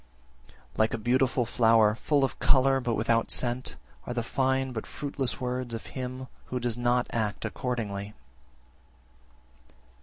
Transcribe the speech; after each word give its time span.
51. 0.49 0.57
Like 0.77 0.93
a 0.95 0.97
beautiful 0.97 1.45
flower, 1.45 1.93
full 1.93 2.23
of 2.23 2.39
colour, 2.39 2.79
but 2.79 2.95
without 2.95 3.29
scent, 3.29 3.75
are 4.07 4.15
the 4.15 4.23
fine 4.23 4.71
but 4.71 4.87
fruitless 4.87 5.39
words 5.39 5.75
of 5.75 5.85
him 5.93 6.25
who 6.45 6.59
does 6.59 6.75
not 6.75 7.05
act 7.11 7.45
accordingly. 7.45 8.15